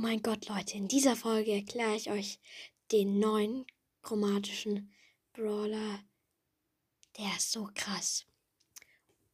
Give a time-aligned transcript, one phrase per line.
[0.00, 2.38] mein Gott, Leute, in dieser Folge erkläre ich euch
[2.92, 3.66] den neuen
[4.02, 4.92] chromatischen
[5.32, 6.04] Brawler.
[7.16, 8.26] Der ist so krass.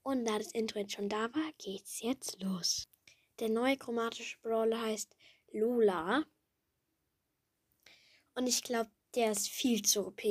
[0.03, 2.89] Und da das Intro jetzt schon da war, geht's jetzt los.
[3.41, 5.17] Der neue chromatische Brawler heißt
[5.53, 6.25] Lula.
[8.35, 10.23] Und ich glaube, der ist viel zu OP.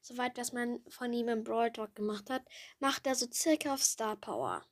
[0.00, 2.46] Soweit, was man von ihm im Brawl Talk gemacht hat,
[2.78, 4.66] macht er so circa auf Star Power.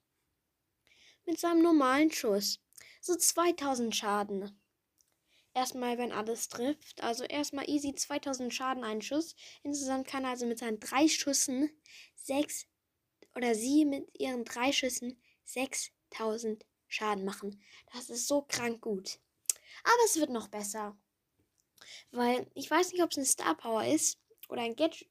[1.26, 2.58] Mit seinem normalen Schuss.
[3.00, 4.60] So 2000 Schaden.
[5.54, 7.02] Erstmal, wenn alles trifft.
[7.02, 9.34] Also erstmal easy 2000 Schaden ein Schuss.
[9.62, 11.70] Insgesamt kann er also mit seinen drei Schüssen
[12.14, 12.66] sechs
[13.34, 17.62] oder sie mit ihren drei Schüssen 6000 Schaden machen.
[17.92, 19.18] Das ist so krank gut.
[19.84, 20.96] Aber es wird noch besser.
[22.10, 25.08] Weil ich weiß nicht, ob es eine Star Power ist oder ein Gadget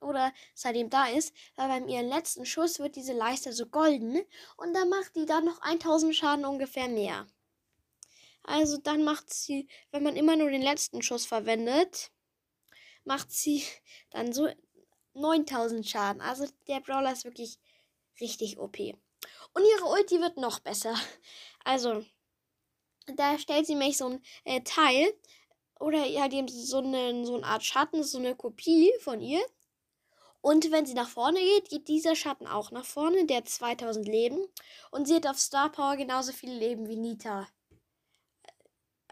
[0.00, 4.22] oder seitdem da ist, weil beim ihren letzten Schuss wird diese Leiste so golden
[4.56, 7.26] und dann macht die dann noch 1000 Schaden ungefähr mehr.
[8.42, 12.10] Also dann macht sie, wenn man immer nur den letzten Schuss verwendet,
[13.04, 13.64] macht sie
[14.10, 14.48] dann so
[15.14, 16.20] 9000 Schaden.
[16.20, 17.58] Also der Brawler ist wirklich
[18.20, 18.78] richtig OP.
[18.78, 20.94] Und ihre Ulti wird noch besser.
[21.66, 22.04] Also,
[23.16, 25.14] da stellt sie mich so ein äh, Teil
[25.80, 29.42] oder halt eben so eine, so eine Art Schatten, so eine Kopie von ihr.
[30.44, 34.38] Und wenn sie nach vorne geht, geht dieser Schatten auch nach vorne, der 2000 Leben.
[34.90, 37.46] Und sie hat auf Star Power genauso viele Leben wie Nita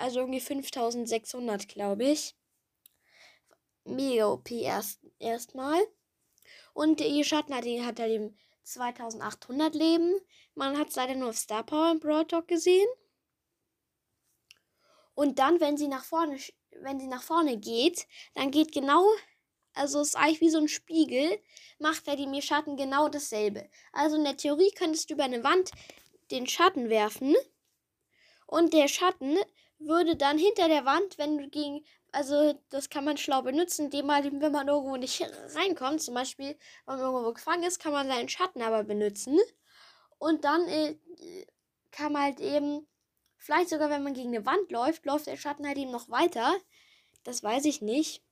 [0.03, 2.37] also irgendwie 5600, glaube ich.
[3.85, 5.81] Mega OP erst erstmal.
[6.75, 10.15] Und ihr Schatten hat, hat halt eben 2800 Leben.
[10.55, 12.89] Man hat es leider nur auf Star Power im Brawl Talk gesehen.
[15.15, 16.39] Und dann, wenn sie nach vorne,
[16.81, 19.05] wenn sie nach vorne geht, dann geht genau,
[19.75, 21.39] also es ist eigentlich wie so ein Spiegel,
[21.79, 23.69] macht er dem Schatten genau dasselbe.
[23.93, 25.71] Also in der Theorie könntest du über eine Wand
[26.31, 27.35] den Schatten werfen
[28.47, 29.37] und der Schatten
[29.79, 34.07] würde dann hinter der Wand, wenn du gegen, also das kann man schlau benutzen, indem
[34.07, 35.25] man, wenn man irgendwo nicht
[35.55, 36.57] reinkommt, zum Beispiel,
[36.87, 39.39] wenn man irgendwo gefangen ist, kann man seinen Schatten aber benutzen.
[40.19, 40.97] Und dann äh,
[41.91, 42.87] kann man halt eben,
[43.39, 46.55] vielleicht sogar wenn man gegen eine Wand läuft, läuft der Schatten halt eben noch weiter.
[47.25, 48.23] Das weiß ich nicht.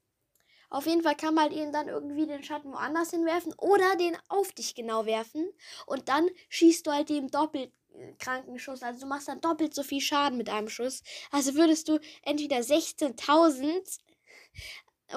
[0.70, 4.16] Auf jeden Fall kann man halt eben dann irgendwie den Schatten woanders hinwerfen oder den
[4.28, 5.50] auf dich genau werfen.
[5.86, 7.72] Und dann schießt du halt eben doppelt
[8.18, 8.82] kranken Schuss.
[8.82, 11.02] Also du machst dann doppelt so viel Schaden mit einem Schuss.
[11.32, 13.98] Also würdest du entweder 16.000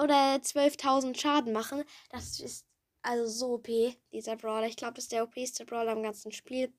[0.02, 1.84] oder 12.000 Schaden machen.
[2.10, 2.66] Das ist
[3.02, 3.68] also so OP,
[4.12, 4.66] dieser Brawler.
[4.66, 6.72] Ich glaube, das ist der OPste Brawler im ganzen Spiel.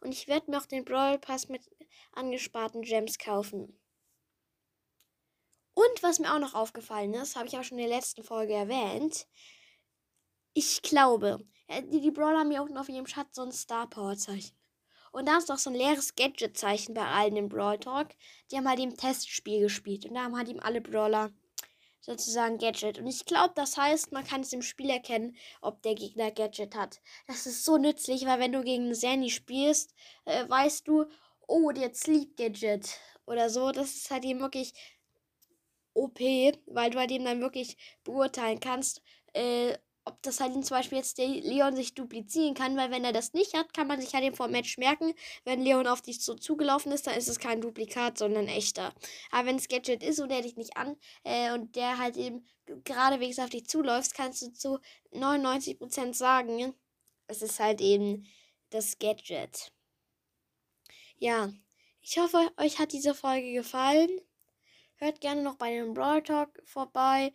[0.00, 1.68] Und ich werde mir auch den Brawl Pass mit
[2.12, 3.78] angesparten Gems kaufen.
[5.74, 8.52] Und was mir auch noch aufgefallen ist, habe ich auch schon in der letzten Folge
[8.52, 9.26] erwähnt.
[10.52, 13.88] Ich glaube, äh, die, die Brawler haben ja unten auf ihrem Schatz so ein Star
[13.88, 14.56] Power Zeichen.
[15.12, 18.08] Und da ist doch so ein leeres Gadget-Zeichen bei allen im Brawl Talk.
[18.50, 20.06] Die haben halt im Testspiel gespielt.
[20.06, 21.30] Und da haben halt ihm alle Brawler
[22.00, 22.98] sozusagen Gadget.
[22.98, 26.74] Und ich glaube, das heißt, man kann es im Spiel erkennen, ob der Gegner Gadget
[26.74, 27.00] hat.
[27.26, 29.94] Das ist so nützlich, weil wenn du gegen Sandy spielst,
[30.24, 31.04] äh, weißt du,
[31.46, 33.70] oh, der Sleep Gadget oder so.
[33.70, 34.72] Das ist halt eben wirklich
[35.94, 36.20] OP,
[36.66, 39.02] weil du halt eben dann wirklich beurteilen kannst,
[39.34, 43.12] äh, ob das halt zum Beispiel jetzt der Leon sich duplizieren kann, weil wenn er
[43.12, 45.14] das nicht hat, kann man sich halt eben vor Match merken,
[45.44, 48.92] wenn Leon auf dich so zugelaufen ist, dann ist es kein Duplikat, sondern echter.
[49.30, 52.46] Aber wenn es Gadget ist und er dich nicht an äh, und der halt eben
[52.84, 54.78] geradewegs auf dich zuläuft, kannst du zu
[55.12, 56.74] 99% sagen,
[57.28, 58.26] es ist halt eben
[58.70, 59.72] das Gadget.
[61.18, 61.52] Ja,
[62.00, 64.10] ich hoffe, euch hat diese Folge gefallen.
[65.02, 67.32] Hört gerne noch bei dem Brawl Talk vorbei.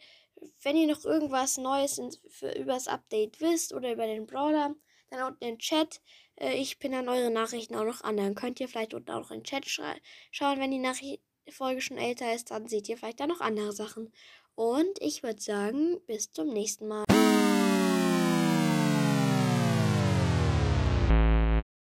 [0.63, 4.73] Wenn ihr noch irgendwas Neues in, für, über das Update wisst oder über den Brawler,
[5.09, 5.99] dann unten im Chat.
[6.37, 8.15] Äh, ich pinne dann eure Nachrichten auch noch an.
[8.15, 10.59] Dann könnt ihr vielleicht unten auch noch in den Chat schauen.
[10.61, 11.19] Wenn die
[11.51, 14.13] Folge schon älter ist, dann seht ihr vielleicht da noch andere Sachen.
[14.55, 17.03] Und ich würde sagen, bis zum nächsten Mal.